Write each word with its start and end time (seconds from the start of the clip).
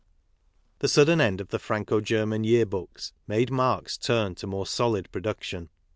The 0.79 0.87
sudden 0.87 1.21
end 1.21 1.39
of 1.41 1.49
the 1.49 1.59
Franco 1.59 2.01
German 2.01 2.43
Year 2.43 2.65
Books 2.65 3.13
made 3.27 3.51
Marx 3.51 3.99
turn 3.99 4.33
to 4.33 4.47
more 4.47 4.65
solid 4.65 5.11
production. 5.11 5.69